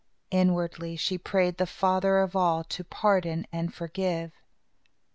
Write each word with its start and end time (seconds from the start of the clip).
Inwardly, 0.31 0.95
she 0.95 1.19
prayed 1.19 1.57
the 1.57 1.67
Father 1.67 2.17
of 2.21 2.35
all 2.35 2.63
to 2.63 2.83
pardon 2.83 3.45
and 3.51 3.71
forgive. 3.71 4.31